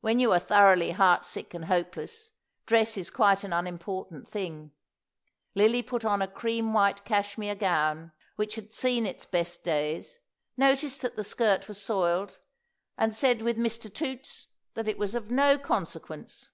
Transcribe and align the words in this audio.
When 0.00 0.18
you 0.18 0.32
are 0.32 0.40
thoroughly 0.40 0.90
heart 0.90 1.24
sick 1.24 1.54
and 1.54 1.66
hopeless, 1.66 2.32
dress 2.66 2.96
is 2.96 3.08
quite 3.08 3.44
an 3.44 3.52
unimportant 3.52 4.26
thing. 4.26 4.72
Lily 5.54 5.80
put 5.80 6.04
on 6.04 6.20
a 6.20 6.26
cream 6.26 6.72
white 6.72 7.04
cashmere 7.04 7.54
gown 7.54 8.10
which 8.34 8.56
had 8.56 8.74
seen 8.74 9.06
its 9.06 9.24
best 9.24 9.62
days, 9.62 10.18
noticed 10.56 11.02
that 11.02 11.14
the 11.14 11.22
skirt 11.22 11.68
was 11.68 11.80
soiled, 11.80 12.36
and 12.98 13.14
said 13.14 13.42
with 13.42 13.56
Mr. 13.56 13.94
Toots 13.94 14.48
that 14.74 14.88
it 14.88 14.98
was 14.98 15.14
of 15.14 15.30
no 15.30 15.56
consequence. 15.56 16.50